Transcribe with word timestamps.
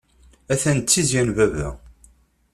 Atan 0.53 0.77
d 0.79 0.83
tizya 0.89 1.21
n 1.27 1.29
baba. 1.37 1.69